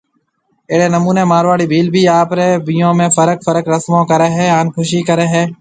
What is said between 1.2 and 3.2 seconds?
مارواڙي ڀيل بِي آپري بيھون۾